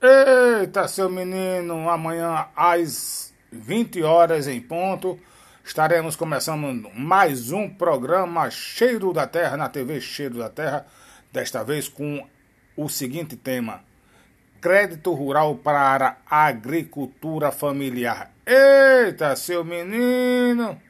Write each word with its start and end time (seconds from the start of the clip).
Eita, 0.00 0.86
seu 0.86 1.10
menino, 1.10 1.90
amanhã 1.90 2.46
às 2.54 3.34
20 3.50 4.00
horas 4.04 4.46
em 4.46 4.60
ponto, 4.60 5.18
estaremos 5.64 6.14
começando 6.14 6.88
mais 6.94 7.50
um 7.50 7.68
programa 7.68 8.48
Cheiro 8.48 9.12
da 9.12 9.26
Terra 9.26 9.56
na 9.56 9.68
TV 9.68 10.00
Cheiro 10.00 10.38
da 10.38 10.48
Terra, 10.48 10.86
desta 11.32 11.64
vez 11.64 11.88
com 11.88 12.24
o 12.76 12.88
seguinte 12.88 13.34
tema: 13.34 13.80
Crédito 14.60 15.12
Rural 15.12 15.56
para 15.56 16.18
a 16.30 16.44
Agricultura 16.44 17.50
Familiar. 17.50 18.30
Eita, 18.46 19.34
seu 19.34 19.64
menino! 19.64 20.80